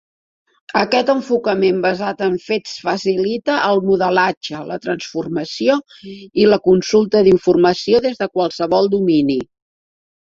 Aquest 0.79 1.09
enfocament 1.13 1.81
basat 1.81 2.21
en 2.27 2.37
fets 2.45 2.71
facilita 2.85 3.57
el 3.65 3.81
modelatge, 3.89 4.61
la 4.69 4.77
transformació 4.85 5.75
i 6.45 6.47
la 6.55 6.59
consulta 6.69 7.21
d'informació 7.29 8.01
des 8.07 8.17
de 8.23 8.29
qualsevol 8.39 8.91
domini. 8.95 9.37